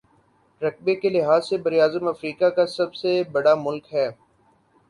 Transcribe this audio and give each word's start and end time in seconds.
رقبے 0.61 0.95
کے 0.95 1.09
لحاظ 1.09 1.47
سے 1.49 1.57
براعظم 1.65 2.07
افریقہ 2.07 2.49
کا 2.57 2.65
سب 2.67 2.95
بڑا 3.31 3.55
ملک 3.57 3.93
ہے 3.93 4.09